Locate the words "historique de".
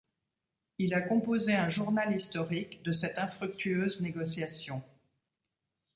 2.15-2.91